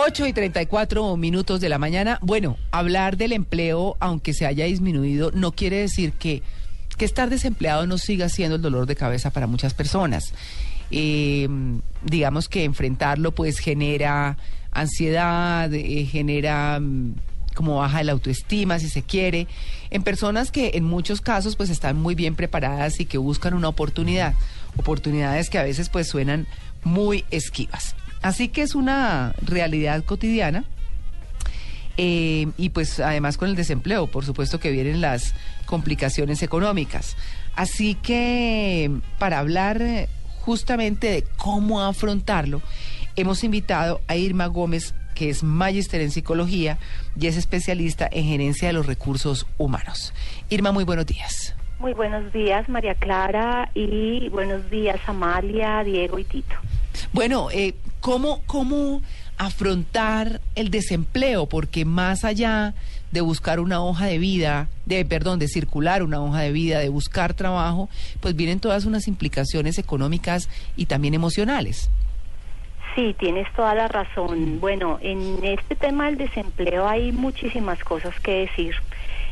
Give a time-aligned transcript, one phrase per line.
[0.00, 2.20] 8 y 34 minutos de la mañana.
[2.22, 6.44] Bueno, hablar del empleo, aunque se haya disminuido, no quiere decir que,
[6.96, 10.32] que estar desempleado no siga siendo el dolor de cabeza para muchas personas.
[10.92, 11.48] Eh,
[12.04, 14.36] digamos que enfrentarlo pues genera
[14.70, 17.16] ansiedad, eh, genera mm,
[17.56, 19.48] como baja la autoestima, si se quiere,
[19.90, 23.66] en personas que en muchos casos pues están muy bien preparadas y que buscan una
[23.66, 24.34] oportunidad,
[24.76, 26.46] oportunidades que a veces pues suenan
[26.84, 27.96] muy esquivas.
[28.22, 30.64] Así que es una realidad cotidiana.
[32.00, 35.34] Eh, y pues además con el desempleo, por supuesto que vienen las
[35.66, 37.16] complicaciones económicas.
[37.56, 39.82] Así que para hablar
[40.42, 42.62] justamente de cómo afrontarlo,
[43.16, 46.78] hemos invitado a Irma Gómez, que es magíster en psicología
[47.18, 50.14] y es especialista en gerencia de los recursos humanos.
[50.50, 51.56] Irma, muy buenos días.
[51.80, 56.54] Muy buenos días, María Clara, y buenos días, Amalia, Diego y Tito.
[57.12, 59.02] Bueno, eh, ¿cómo, ¿cómo
[59.38, 61.46] afrontar el desempleo?
[61.46, 62.74] Porque más allá
[63.12, 66.90] de buscar una hoja de vida, de perdón, de circular una hoja de vida, de
[66.90, 67.88] buscar trabajo,
[68.20, 71.90] pues vienen todas unas implicaciones económicas y también emocionales.
[72.94, 74.60] Sí, tienes toda la razón.
[74.60, 78.74] Bueno, en este tema del desempleo hay muchísimas cosas que decir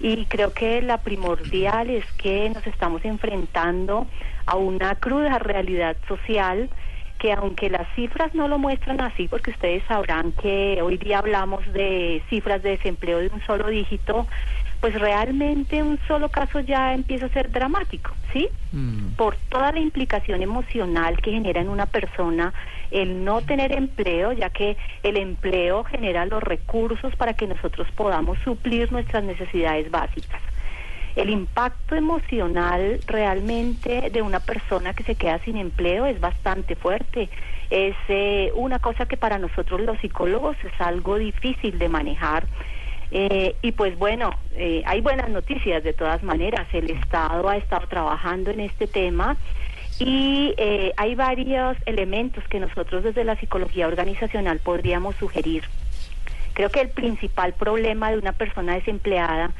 [0.00, 4.06] y creo que la primordial es que nos estamos enfrentando
[4.46, 6.70] a una cruda realidad social
[7.18, 11.60] que aunque las cifras no lo muestran así, porque ustedes sabrán que hoy día hablamos
[11.72, 14.26] de cifras de desempleo de un solo dígito,
[14.80, 18.48] pues realmente un solo caso ya empieza a ser dramático, ¿sí?
[18.70, 19.14] Mm.
[19.16, 22.54] Por toda la implicación emocional que genera en una persona
[22.90, 28.38] el no tener empleo, ya que el empleo genera los recursos para que nosotros podamos
[28.44, 30.40] suplir nuestras necesidades básicas.
[31.18, 37.28] El impacto emocional realmente de una persona que se queda sin empleo es bastante fuerte.
[37.70, 42.46] Es eh, una cosa que para nosotros los psicólogos es algo difícil de manejar.
[43.10, 46.68] Eh, y pues bueno, eh, hay buenas noticias de todas maneras.
[46.72, 49.36] El Estado ha estado trabajando en este tema
[49.98, 50.54] y
[50.96, 55.64] hay varios elementos que nosotros desde la psicología organizacional podríamos sugerir.
[56.52, 59.50] Creo que el principal problema de una persona desempleada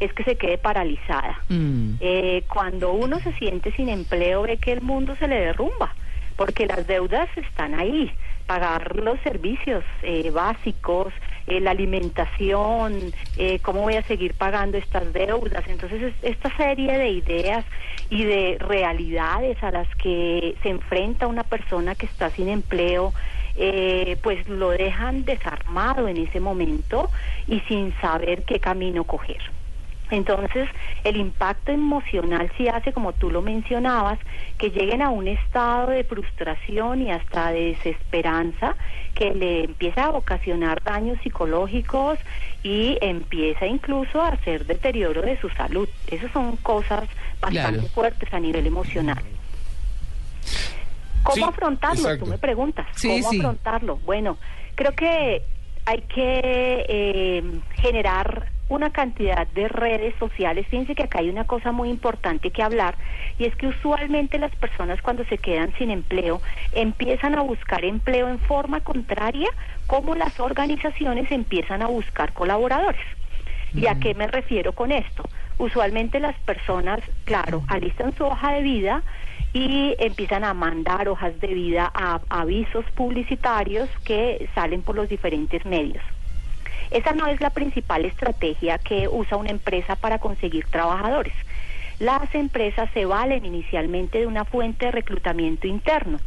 [0.00, 1.40] es que se quede paralizada.
[1.48, 1.94] Mm.
[2.00, 5.94] Eh, cuando uno se siente sin empleo ve que el mundo se le derrumba,
[6.36, 8.10] porque las deudas están ahí,
[8.46, 11.12] pagar los servicios eh, básicos,
[11.46, 13.12] eh, la alimentación,
[13.62, 15.64] cómo voy a seguir pagando estas deudas.
[15.66, 17.64] Entonces, esta serie de ideas
[18.10, 23.12] y de realidades a las que se enfrenta una persona que está sin empleo,
[24.22, 27.10] pues lo dejan desarmado en ese momento
[27.48, 29.40] y sin saber qué camino coger.
[30.10, 30.68] Entonces,
[31.04, 34.18] el impacto emocional sí hace, como tú lo mencionabas,
[34.56, 38.76] que lleguen a un estado de frustración y hasta de desesperanza
[39.14, 42.18] que le empieza a ocasionar daños psicológicos
[42.62, 45.88] y empieza incluso a hacer deterioro de su salud.
[46.06, 47.08] Esas son cosas
[47.40, 49.22] bastante fuertes a nivel emocional.
[51.22, 52.18] ¿Cómo afrontarlo?
[52.18, 52.86] Tú me preguntas.
[53.02, 53.96] ¿Cómo afrontarlo?
[54.06, 54.38] Bueno,
[54.74, 55.42] creo que
[55.84, 57.42] hay que eh,
[57.76, 60.66] generar una cantidad de redes sociales.
[60.68, 62.96] Fíjense que acá hay una cosa muy importante que hablar
[63.38, 66.40] y es que usualmente las personas cuando se quedan sin empleo
[66.72, 69.48] empiezan a buscar empleo en forma contraria
[69.86, 73.00] como las organizaciones empiezan a buscar colaboradores.
[73.74, 75.24] ¿Y a qué me refiero con esto?
[75.58, 79.02] Usualmente las personas, claro, alistan su hoja de vida
[79.52, 85.64] y empiezan a mandar hojas de vida a avisos publicitarios que salen por los diferentes
[85.66, 86.02] medios.
[86.90, 91.34] Esa no es la principal estrategia que usa una empresa para conseguir trabajadores.
[91.98, 96.18] Las empresas se valen inicialmente de una fuente de reclutamiento interno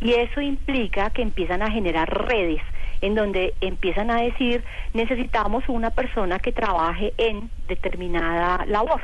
[0.00, 2.62] y eso implica que empiezan a generar redes
[3.00, 9.02] en donde empiezan a decir necesitamos una persona que trabaje en determinada labor.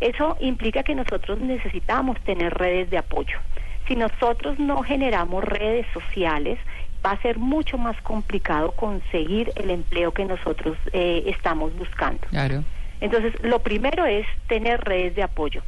[0.00, 3.38] Eso implica que nosotros necesitamos tener redes de apoyo.
[3.86, 6.58] Si nosotros no generamos redes sociales,
[7.04, 12.20] va a ser mucho más complicado conseguir el empleo que nosotros eh, estamos buscando.
[12.28, 12.64] Claro.
[13.00, 15.62] Entonces, lo primero es tener redes de apoyo.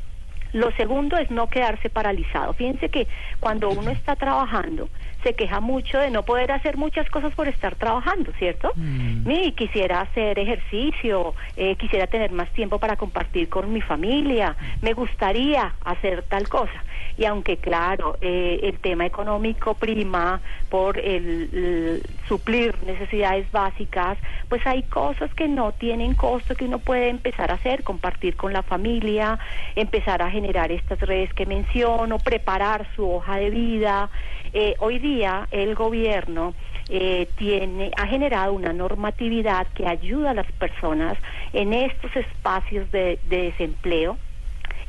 [0.52, 2.52] Lo segundo es no quedarse paralizado.
[2.54, 3.06] Fíjense que
[3.40, 4.88] cuando uno está trabajando,
[5.22, 8.72] se queja mucho de no poder hacer muchas cosas por estar trabajando, ¿cierto?
[8.74, 9.30] Mm.
[9.30, 14.92] Y quisiera hacer ejercicio, eh, quisiera tener más tiempo para compartir con mi familia, me
[14.94, 16.82] gustaría hacer tal cosa
[17.16, 20.40] y aunque claro, eh, el tema económico prima
[20.70, 24.18] por el, suplir necesidades básicas,
[24.48, 28.52] pues hay cosas que no tienen costo que uno puede empezar a hacer, compartir con
[28.52, 29.38] la familia,
[29.76, 34.10] empezar a generar estas redes que menciono, preparar su hoja de vida.
[34.52, 36.54] Eh, hoy día el gobierno
[36.88, 41.16] eh, tiene, ha generado una normatividad que ayuda a las personas
[41.52, 44.18] en estos espacios de, desempleo.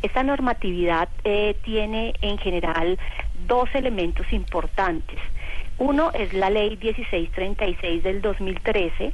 [0.01, 2.97] Esta normatividad eh, tiene en general
[3.47, 5.19] dos elementos importantes.
[5.77, 9.13] Uno es la ley 1636 del 2013,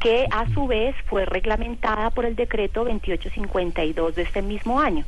[0.00, 5.04] que a su vez fue reglamentada por el decreto 2852 de este mismo año.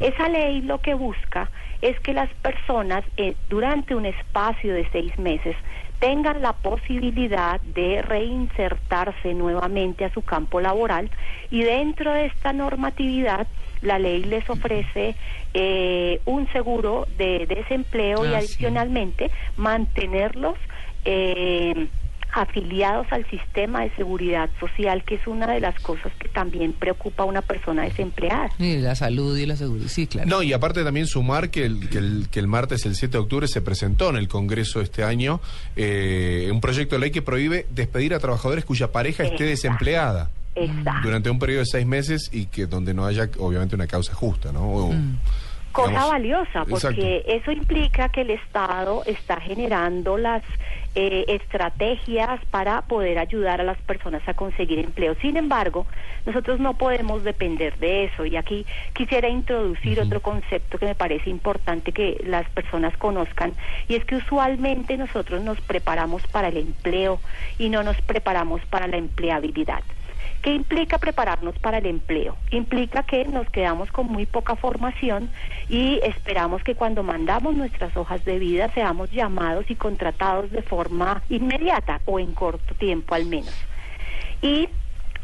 [0.00, 1.50] Esa ley lo que busca
[1.82, 5.56] es que las personas eh, durante un espacio de seis meses
[6.00, 11.10] tengan la posibilidad de reinsertarse nuevamente a su campo laboral
[11.50, 13.46] y dentro de esta normatividad
[13.82, 15.14] la ley les ofrece
[15.54, 20.56] eh, un seguro de desempleo y ah, adicionalmente mantenerlos
[21.04, 21.88] eh,
[22.38, 27.24] afiliados al sistema de seguridad social, que es una de las cosas que también preocupa
[27.24, 28.50] a una persona desempleada.
[28.58, 30.28] Y la salud y la seguridad, sí, claro.
[30.28, 33.18] No, y aparte también sumar que el, que el, que el martes, el 7 de
[33.18, 35.40] octubre, se presentó en el Congreso este año
[35.76, 40.30] eh, un proyecto de ley que prohíbe despedir a trabajadores cuya pareja esté desempleada.
[41.04, 44.50] Durante un periodo de seis meses y que donde no haya, obviamente, una causa justa,
[44.50, 44.88] ¿no?
[44.88, 45.18] Mm
[45.72, 50.42] cosa valiosa, porque eso implica que el Estado está generando las
[50.94, 55.14] eh, estrategias para poder ayudar a las personas a conseguir empleo.
[55.20, 55.86] Sin embargo,
[56.26, 58.24] nosotros no podemos depender de eso.
[58.24, 63.54] Y aquí quisiera introducir otro concepto que me parece importante que las personas conozcan,
[63.88, 67.20] y es que usualmente nosotros nos preparamos para el empleo
[67.58, 69.82] y no nos preparamos para la empleabilidad.
[70.42, 72.36] ¿Qué implica prepararnos para el empleo?
[72.52, 75.30] Implica que nos quedamos con muy poca formación
[75.68, 81.22] y esperamos que cuando mandamos nuestras hojas de vida seamos llamados y contratados de forma
[81.28, 83.52] inmediata o en corto tiempo al menos.
[84.40, 84.68] Y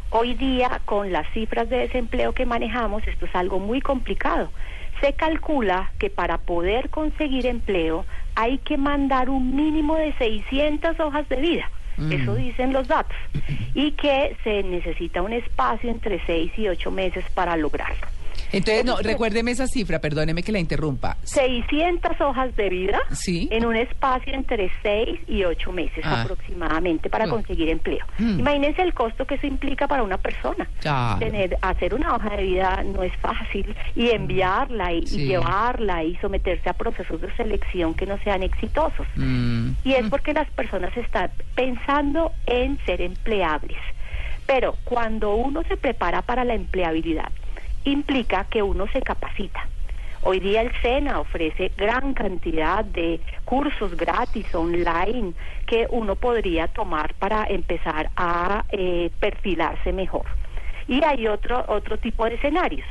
[0.09, 4.51] hoy día con las cifras de desempleo que manejamos, esto es algo muy complicado.
[4.99, 11.27] Se calcula que para poder conseguir empleo hay que mandar un mínimo de 600 hojas
[11.29, 11.69] de vida.
[11.97, 12.35] Eso mm.
[12.35, 13.17] dicen los datos.
[13.73, 18.14] Y que se necesita un espacio entre seis y ocho meses para lograrlo.
[18.51, 21.17] Entonces, no, recuérdeme esa cifra, perdóneme que la interrumpa.
[21.23, 26.21] 600 hojas de vida en un espacio entre 6 y 8 meses ah.
[26.21, 28.05] aproximadamente para conseguir empleo.
[28.17, 28.39] Mm.
[28.39, 30.67] Imagínense el costo que eso implica para una persona.
[31.19, 36.69] Tener, hacer una hoja de vida no es fácil y enviarla y, llevarla y someterse
[36.69, 39.07] a procesos de selección que no sean exitosos.
[39.15, 39.71] Mm.
[39.83, 40.09] Y es mm.
[40.09, 43.77] porque las personas están pensando en ser empleables.
[44.45, 47.31] Pero cuando uno se prepara para la empleabilidad,
[47.85, 49.67] implica que uno se capacita.
[50.23, 55.33] Hoy día el SENA ofrece gran cantidad de cursos gratis online
[55.67, 60.25] que uno podría tomar para empezar a eh, perfilarse mejor.
[60.87, 62.87] Y hay otro, otro tipo de escenarios.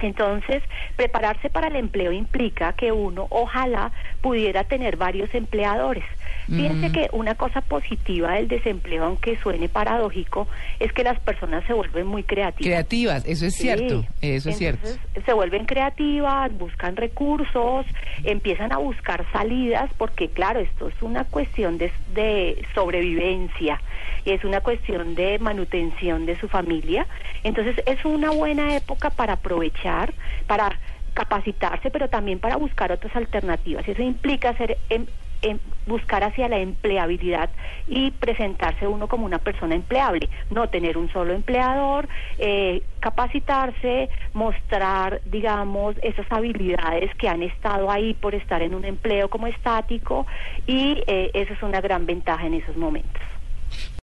[0.00, 0.62] Entonces,
[0.96, 6.04] prepararse para el empleo implica que uno ojalá pudiera tener varios empleadores.
[6.46, 10.46] Fíjense que una cosa positiva del desempleo, aunque suene paradójico,
[10.78, 12.66] es que las personas se vuelven muy creativas.
[12.66, 14.88] Creativas, eso es cierto, eso es cierto.
[15.24, 17.86] Se vuelven creativas, buscan recursos,
[18.22, 23.80] empiezan a buscar salidas, porque claro, esto es una cuestión de, de sobrevivencia,
[24.24, 27.06] es una cuestión de manutención de su familia.
[27.42, 30.12] Entonces es una buena época para aprovechar,
[30.46, 30.78] para
[31.14, 33.88] capacitarse, pero también para buscar otras alternativas.
[33.88, 35.06] Eso implica ser em,
[35.86, 37.50] buscar hacia la empleabilidad
[37.86, 45.20] y presentarse uno como una persona empleable, no tener un solo empleador, eh, capacitarse, mostrar,
[45.24, 50.26] digamos, esas habilidades que han estado ahí por estar en un empleo como estático
[50.66, 53.22] y eh, esa es una gran ventaja en esos momentos.